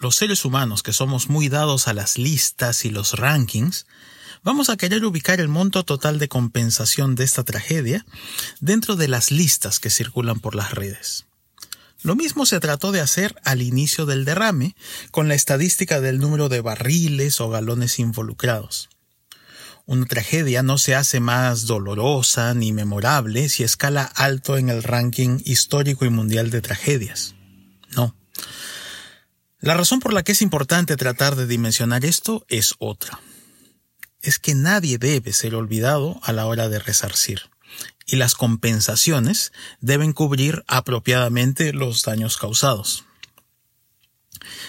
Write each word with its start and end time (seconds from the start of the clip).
Los 0.00 0.16
seres 0.16 0.44
humanos 0.44 0.82
que 0.82 0.92
somos 0.92 1.28
muy 1.28 1.48
dados 1.48 1.88
a 1.88 1.94
las 1.94 2.18
listas 2.18 2.84
y 2.84 2.90
los 2.90 3.12
rankings, 3.12 3.86
vamos 4.42 4.68
a 4.68 4.76
querer 4.76 5.04
ubicar 5.04 5.40
el 5.40 5.48
monto 5.48 5.84
total 5.84 6.18
de 6.18 6.28
compensación 6.28 7.14
de 7.14 7.24
esta 7.24 7.44
tragedia 7.44 8.04
dentro 8.60 8.96
de 8.96 9.08
las 9.08 9.30
listas 9.30 9.78
que 9.80 9.90
circulan 9.90 10.40
por 10.40 10.54
las 10.54 10.72
redes. 10.72 11.26
Lo 12.02 12.16
mismo 12.16 12.44
se 12.44 12.60
trató 12.60 12.92
de 12.92 13.00
hacer 13.00 13.34
al 13.44 13.62
inicio 13.62 14.04
del 14.04 14.26
derrame, 14.26 14.76
con 15.10 15.26
la 15.26 15.34
estadística 15.34 16.02
del 16.02 16.18
número 16.18 16.50
de 16.50 16.60
barriles 16.60 17.40
o 17.40 17.48
galones 17.48 17.98
involucrados. 17.98 18.90
Una 19.86 20.04
tragedia 20.06 20.62
no 20.62 20.76
se 20.76 20.94
hace 20.94 21.20
más 21.20 21.66
dolorosa 21.66 22.52
ni 22.52 22.72
memorable 22.72 23.48
si 23.48 23.64
escala 23.64 24.04
alto 24.04 24.58
en 24.58 24.68
el 24.68 24.82
ranking 24.82 25.40
histórico 25.44 26.04
y 26.04 26.10
mundial 26.10 26.50
de 26.50 26.60
tragedias. 26.60 27.34
No. 27.96 28.14
La 29.64 29.72
razón 29.72 30.00
por 30.00 30.12
la 30.12 30.22
que 30.22 30.32
es 30.32 30.42
importante 30.42 30.94
tratar 30.98 31.36
de 31.36 31.46
dimensionar 31.46 32.04
esto 32.04 32.44
es 32.48 32.74
otra. 32.80 33.18
Es 34.20 34.38
que 34.38 34.54
nadie 34.54 34.98
debe 34.98 35.32
ser 35.32 35.54
olvidado 35.54 36.20
a 36.22 36.34
la 36.34 36.44
hora 36.44 36.68
de 36.68 36.78
resarcir, 36.78 37.40
y 38.04 38.16
las 38.16 38.34
compensaciones 38.34 39.52
deben 39.80 40.12
cubrir 40.12 40.64
apropiadamente 40.66 41.72
los 41.72 42.02
daños 42.02 42.36
causados. 42.36 43.06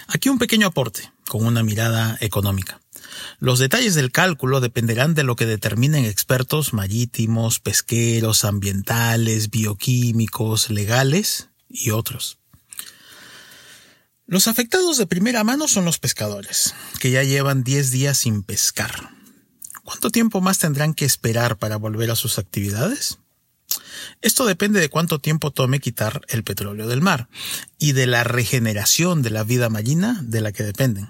Aquí 0.07 0.29
un 0.29 0.39
pequeño 0.39 0.67
aporte, 0.67 1.11
con 1.27 1.45
una 1.45 1.61
mirada 1.61 2.17
económica. 2.21 2.79
Los 3.39 3.59
detalles 3.59 3.95
del 3.95 4.13
cálculo 4.13 4.61
dependerán 4.61 5.13
de 5.13 5.23
lo 5.23 5.35
que 5.35 5.45
determinen 5.45 6.05
expertos 6.05 6.71
marítimos, 6.71 7.59
pesqueros, 7.59 8.45
ambientales, 8.45 9.49
bioquímicos, 9.49 10.69
legales 10.69 11.49
y 11.67 11.91
otros. 11.91 12.37
Los 14.27 14.47
afectados 14.47 14.97
de 14.97 15.05
primera 15.05 15.43
mano 15.43 15.67
son 15.67 15.85
los 15.85 15.99
pescadores, 15.99 16.73
que 16.99 17.11
ya 17.11 17.21
llevan 17.21 17.63
10 17.63 17.91
días 17.91 18.17
sin 18.17 18.41
pescar. 18.41 19.11
¿Cuánto 19.83 20.09
tiempo 20.09 20.41
más 20.41 20.57
tendrán 20.57 20.95
que 20.95 21.05
esperar 21.05 21.59
para 21.59 21.75
volver 21.75 22.09
a 22.09 22.15
sus 22.15 22.39
actividades? 22.39 23.19
Esto 24.23 24.47
depende 24.47 24.79
de 24.79 24.89
cuánto 24.89 25.19
tiempo 25.19 25.51
tome 25.51 25.79
quitar 25.79 26.21
el 26.27 26.43
petróleo 26.43 26.87
del 26.87 27.01
mar 27.01 27.29
y 27.77 27.91
de 27.91 28.07
la 28.07 28.23
regeneración 28.23 29.21
de 29.21 29.29
la 29.29 29.43
vida 29.43 29.69
marina 29.69 30.19
de 30.23 30.41
la 30.41 30.51
que 30.51 30.63
dependen. 30.63 31.09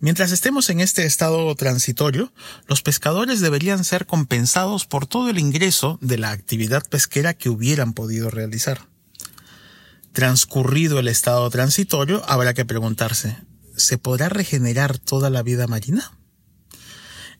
Mientras 0.00 0.32
estemos 0.32 0.70
en 0.70 0.80
este 0.80 1.04
estado 1.04 1.54
transitorio, 1.56 2.32
los 2.68 2.80
pescadores 2.80 3.40
deberían 3.40 3.84
ser 3.84 4.06
compensados 4.06 4.86
por 4.86 5.06
todo 5.06 5.28
el 5.28 5.38
ingreso 5.38 5.98
de 6.00 6.16
la 6.16 6.30
actividad 6.30 6.88
pesquera 6.88 7.34
que 7.34 7.50
hubieran 7.50 7.92
podido 7.92 8.30
realizar. 8.30 8.91
Transcurrido 10.12 10.98
el 10.98 11.08
estado 11.08 11.48
transitorio, 11.50 12.22
habrá 12.28 12.54
que 12.54 12.64
preguntarse, 12.64 13.38
¿se 13.76 13.98
podrá 13.98 14.28
regenerar 14.28 14.98
toda 14.98 15.30
la 15.30 15.42
vida 15.42 15.66
marina? 15.66 16.12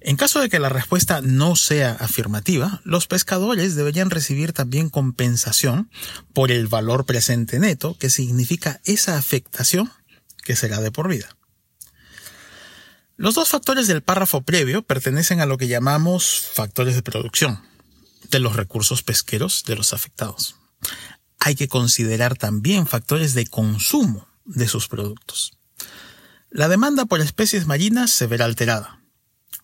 En 0.04 0.16
caso 0.16 0.40
de 0.40 0.48
que 0.48 0.58
la 0.58 0.68
respuesta 0.68 1.20
no 1.20 1.54
sea 1.54 1.92
afirmativa, 1.92 2.80
los 2.84 3.06
pescadores 3.06 3.76
deberían 3.76 4.10
recibir 4.10 4.52
también 4.52 4.88
compensación 4.88 5.90
por 6.32 6.50
el 6.50 6.66
valor 6.66 7.06
presente 7.06 7.60
neto, 7.60 7.96
que 7.98 8.10
significa 8.10 8.80
esa 8.84 9.16
afectación 9.16 9.92
que 10.42 10.56
será 10.56 10.80
de 10.80 10.90
por 10.90 11.08
vida. 11.08 11.36
Los 13.16 13.34
dos 13.34 13.50
factores 13.50 13.86
del 13.86 14.02
párrafo 14.02 14.42
previo 14.42 14.82
pertenecen 14.82 15.40
a 15.40 15.46
lo 15.46 15.56
que 15.56 15.68
llamamos 15.68 16.48
factores 16.52 16.96
de 16.96 17.02
producción 17.02 17.62
de 18.28 18.40
los 18.40 18.56
recursos 18.56 19.02
pesqueros 19.02 19.62
de 19.64 19.76
los 19.76 19.92
afectados. 19.92 20.56
Hay 21.44 21.56
que 21.56 21.66
considerar 21.66 22.36
también 22.36 22.86
factores 22.86 23.34
de 23.34 23.48
consumo 23.48 24.28
de 24.44 24.68
sus 24.68 24.86
productos. 24.86 25.58
La 26.50 26.68
demanda 26.68 27.04
por 27.04 27.20
especies 27.20 27.66
marinas 27.66 28.12
se 28.12 28.28
verá 28.28 28.44
alterada. 28.44 29.02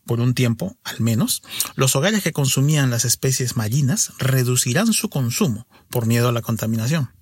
Por 0.04 0.18
un 0.18 0.34
tiempo, 0.34 0.76
al 0.82 0.98
menos, 0.98 1.40
los 1.76 1.94
hogares 1.94 2.24
que 2.24 2.32
consumían 2.32 2.90
las 2.90 3.04
especies 3.04 3.56
marinas 3.56 4.10
reducirán 4.18 4.92
su 4.92 5.08
consumo 5.08 5.68
por 5.88 6.06
miedo 6.06 6.30
a 6.30 6.32
la 6.32 6.42
contaminación. 6.42 7.12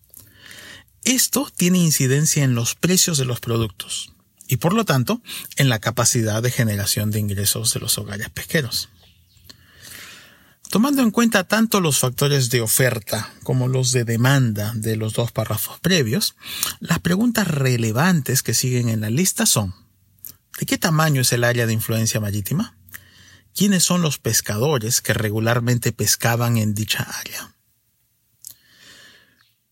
Esto 1.05 1.53
tiene 1.55 1.77
incidencia 1.77 2.43
en 2.43 2.55
los 2.55 2.75
precios 2.77 3.19
de 3.19 3.27
los 3.27 3.41
productos, 3.41 4.15
y 4.49 4.57
por 4.57 4.73
lo 4.73 4.87
tanto 4.87 5.21
en 5.57 5.69
la 5.69 5.81
capacidad 5.81 6.43
de 6.43 6.51
generación 6.51 7.11
de 7.11 7.19
ingresos 7.19 7.75
de 7.75 7.81
los 7.81 7.99
hogares 7.99 8.31
pesqueros. 8.31 8.89
Tomando 10.77 11.01
en 11.01 11.11
cuenta 11.11 11.45
tanto 11.45 11.81
los 11.81 12.01
factores 12.01 12.51
de 12.51 12.61
oferta 12.61 13.33
como 13.45 13.67
los 13.67 13.93
de 13.93 14.05
demanda 14.05 14.75
de 14.75 14.97
los 14.97 15.15
dos 15.15 15.33
párrafos 15.33 15.81
previos, 15.81 16.37
las 16.81 16.99
preguntas 16.99 17.49
relevantes 17.49 18.43
que 18.43 18.53
siguen 18.53 18.91
en 18.91 19.01
la 19.01 19.09
lista 19.09 19.47
son 19.47 19.75
¿De 20.61 20.67
qué 20.67 20.77
tamaño 20.77 21.23
es 21.23 21.33
el 21.33 21.45
área 21.45 21.65
de 21.65 21.73
influencia 21.73 22.21
marítima? 22.21 22.77
¿Quiénes 23.55 23.85
son 23.85 24.03
los 24.03 24.19
pescadores 24.19 25.01
que 25.01 25.15
regularmente 25.15 25.93
pescaban 25.93 26.59
en 26.59 26.75
dicha 26.75 27.05
área? 27.05 27.55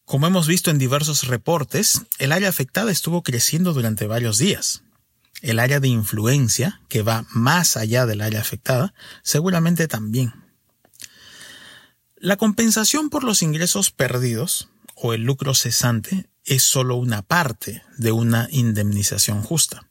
Como 0.07 0.27
hemos 0.27 0.47
visto 0.47 0.71
en 0.71 0.79
diversos 0.79 1.25
reportes, 1.27 2.01
el 2.19 2.33
área 2.33 2.49
afectada 2.49 2.91
estuvo 2.91 3.23
creciendo 3.23 3.75
durante 3.75 4.07
varios 4.07 4.39
días. 4.39 4.85
El 5.43 5.59
área 5.59 5.81
de 5.81 5.89
influencia, 5.89 6.81
que 6.89 7.03
va 7.03 7.27
más 7.29 7.77
allá 7.77 8.07
del 8.07 8.23
área 8.23 8.41
afectada, 8.41 8.95
seguramente 9.23 9.87
también. 9.87 10.44
La 12.25 12.39
compensación 12.39 13.11
por 13.11 13.23
los 13.23 13.43
ingresos 13.43 13.91
perdidos 13.91 14.71
o 14.95 15.13
el 15.13 15.25
lucro 15.25 15.55
cesante 15.55 16.31
es 16.47 16.63
solo 16.63 16.97
una 16.97 17.21
parte 17.21 17.83
de 17.99 18.13
una 18.13 18.49
indemnización 18.51 19.43
justa. 19.43 19.91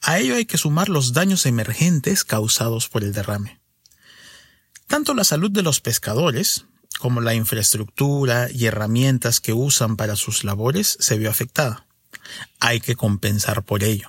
A 0.00 0.18
ello 0.18 0.36
hay 0.36 0.46
que 0.46 0.56
sumar 0.56 0.88
los 0.88 1.12
daños 1.12 1.44
emergentes 1.44 2.24
causados 2.24 2.88
por 2.88 3.04
el 3.04 3.12
derrame. 3.12 3.60
Tanto 4.86 5.12
la 5.12 5.22
salud 5.22 5.50
de 5.50 5.60
los 5.60 5.82
pescadores, 5.82 6.64
como 6.98 7.20
la 7.20 7.34
infraestructura 7.34 8.48
y 8.50 8.64
herramientas 8.64 9.40
que 9.40 9.52
usan 9.52 9.98
para 9.98 10.16
sus 10.16 10.44
labores, 10.44 10.96
se 10.98 11.18
vio 11.18 11.28
afectada. 11.28 11.86
Hay 12.58 12.80
que 12.80 12.96
compensar 12.96 13.64
por 13.64 13.84
ello. 13.84 14.08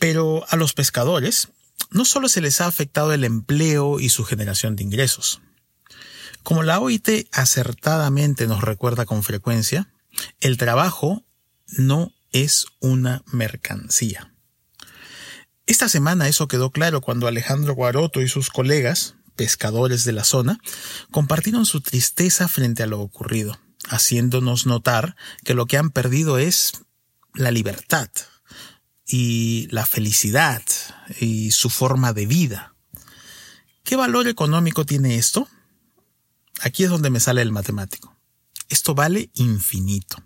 Pero 0.00 0.44
a 0.48 0.56
los 0.56 0.72
pescadores 0.72 1.50
no 1.90 2.04
solo 2.04 2.28
se 2.28 2.40
les 2.40 2.60
ha 2.60 2.66
afectado 2.66 3.12
el 3.12 3.24
empleo 3.24 4.00
y 4.00 4.08
su 4.08 4.24
generación 4.24 4.76
de 4.76 4.84
ingresos. 4.84 5.40
Como 6.42 6.62
la 6.62 6.80
OIT 6.80 7.28
acertadamente 7.32 8.46
nos 8.46 8.62
recuerda 8.62 9.04
con 9.04 9.22
frecuencia, 9.22 9.90
el 10.40 10.56
trabajo 10.56 11.24
no 11.66 12.12
es 12.32 12.66
una 12.80 13.22
mercancía. 13.26 14.32
Esta 15.66 15.88
semana 15.88 16.28
eso 16.28 16.48
quedó 16.48 16.70
claro 16.70 17.00
cuando 17.00 17.26
Alejandro 17.26 17.74
Guaroto 17.74 18.22
y 18.22 18.28
sus 18.28 18.48
colegas 18.50 19.16
pescadores 19.38 20.04
de 20.04 20.12
la 20.12 20.24
zona, 20.24 20.58
compartieron 21.12 21.64
su 21.64 21.80
tristeza 21.80 22.48
frente 22.48 22.82
a 22.82 22.86
lo 22.86 23.00
ocurrido, 23.00 23.56
haciéndonos 23.88 24.66
notar 24.66 25.14
que 25.44 25.54
lo 25.54 25.66
que 25.66 25.78
han 25.78 25.90
perdido 25.90 26.38
es 26.38 26.72
la 27.34 27.52
libertad 27.52 28.10
y 29.08 29.66
la 29.70 29.86
felicidad 29.86 30.62
y 31.18 31.50
su 31.50 31.70
forma 31.70 32.12
de 32.12 32.26
vida. 32.26 32.74
¿Qué 33.82 33.96
valor 33.96 34.28
económico 34.28 34.84
tiene 34.84 35.16
esto? 35.16 35.48
Aquí 36.60 36.84
es 36.84 36.90
donde 36.90 37.08
me 37.08 37.18
sale 37.18 37.40
el 37.40 37.50
matemático. 37.50 38.14
Esto 38.68 38.94
vale 38.94 39.30
infinito. 39.34 40.22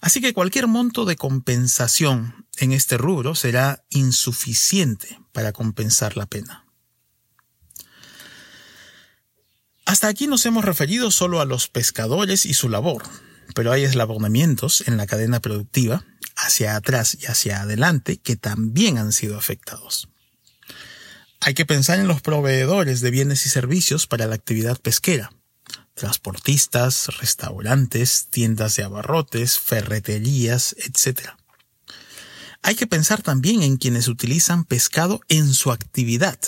Así 0.00 0.20
que 0.20 0.32
cualquier 0.32 0.68
monto 0.68 1.04
de 1.04 1.16
compensación 1.16 2.46
en 2.56 2.72
este 2.72 2.98
rubro 2.98 3.34
será 3.34 3.84
insuficiente 3.90 5.20
para 5.32 5.52
compensar 5.52 6.16
la 6.16 6.26
pena. 6.26 6.66
Hasta 9.84 10.06
aquí 10.08 10.28
nos 10.28 10.46
hemos 10.46 10.64
referido 10.64 11.10
solo 11.10 11.40
a 11.40 11.44
los 11.44 11.68
pescadores 11.68 12.46
y 12.46 12.54
su 12.54 12.68
labor, 12.68 13.02
pero 13.54 13.72
hay 13.72 13.84
eslabonamientos 13.84 14.84
en 14.86 14.96
la 14.96 15.06
cadena 15.06 15.40
productiva, 15.40 16.04
hacia 16.36 16.76
atrás 16.76 17.16
y 17.20 17.26
hacia 17.26 17.62
adelante, 17.62 18.18
que 18.18 18.36
también 18.36 18.98
han 18.98 19.12
sido 19.12 19.36
afectados. 19.38 20.08
Hay 21.40 21.54
que 21.54 21.66
pensar 21.66 21.98
en 21.98 22.06
los 22.06 22.20
proveedores 22.20 23.00
de 23.00 23.10
bienes 23.10 23.46
y 23.46 23.48
servicios 23.48 24.06
para 24.06 24.26
la 24.26 24.36
actividad 24.36 24.80
pesquera, 24.80 25.32
transportistas, 25.94 27.18
restaurantes, 27.18 28.28
tiendas 28.30 28.76
de 28.76 28.84
abarrotes, 28.84 29.58
ferreterías, 29.58 30.76
etc. 30.78 31.30
Hay 32.62 32.76
que 32.76 32.86
pensar 32.86 33.22
también 33.22 33.62
en 33.62 33.76
quienes 33.76 34.08
utilizan 34.08 34.64
pescado 34.64 35.20
en 35.28 35.52
su 35.52 35.72
actividad, 35.72 36.38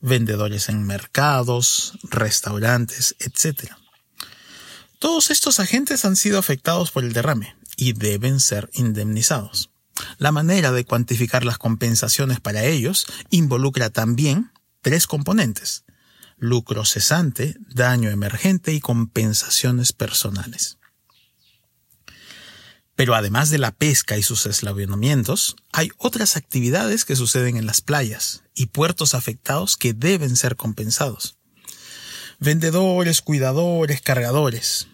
vendedores 0.00 0.68
en 0.68 0.84
mercados, 0.84 1.98
restaurantes, 2.04 3.16
etc. 3.18 3.72
Todos 5.06 5.30
estos 5.30 5.60
agentes 5.60 6.04
han 6.04 6.16
sido 6.16 6.36
afectados 6.36 6.90
por 6.90 7.04
el 7.04 7.12
derrame 7.12 7.54
y 7.76 7.92
deben 7.92 8.40
ser 8.40 8.68
indemnizados. 8.72 9.70
La 10.18 10.32
manera 10.32 10.72
de 10.72 10.84
cuantificar 10.84 11.44
las 11.44 11.58
compensaciones 11.58 12.40
para 12.40 12.64
ellos 12.64 13.06
involucra 13.30 13.90
también 13.90 14.50
tres 14.80 15.06
componentes. 15.06 15.84
Lucro 16.38 16.84
cesante, 16.84 17.54
daño 17.72 18.10
emergente 18.10 18.72
y 18.72 18.80
compensaciones 18.80 19.92
personales. 19.92 20.78
Pero 22.96 23.14
además 23.14 23.50
de 23.50 23.58
la 23.58 23.70
pesca 23.70 24.18
y 24.18 24.24
sus 24.24 24.44
eslabonamientos, 24.44 25.54
hay 25.72 25.92
otras 25.98 26.36
actividades 26.36 27.04
que 27.04 27.14
suceden 27.14 27.56
en 27.56 27.66
las 27.66 27.80
playas 27.80 28.42
y 28.56 28.66
puertos 28.66 29.14
afectados 29.14 29.76
que 29.76 29.92
deben 29.92 30.34
ser 30.34 30.56
compensados. 30.56 31.36
Vendedores, 32.40 33.22
cuidadores, 33.22 34.00
cargadores. 34.00 34.88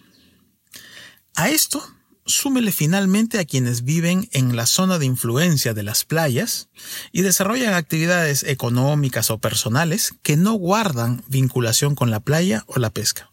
A 1.35 1.49
esto 1.49 1.83
súmele 2.25 2.71
finalmente 2.71 3.39
a 3.39 3.45
quienes 3.45 3.83
viven 3.83 4.29
en 4.31 4.55
la 4.55 4.65
zona 4.65 4.97
de 4.97 5.05
influencia 5.05 5.73
de 5.73 5.83
las 5.83 6.05
playas 6.05 6.69
y 7.11 7.21
desarrollan 7.21 7.73
actividades 7.73 8.43
económicas 8.43 9.29
o 9.29 9.39
personales 9.39 10.13
que 10.21 10.37
no 10.37 10.53
guardan 10.53 11.23
vinculación 11.27 11.95
con 11.95 12.11
la 12.11 12.19
playa 12.19 12.63
o 12.67 12.79
la 12.79 12.91
pesca. 12.91 13.29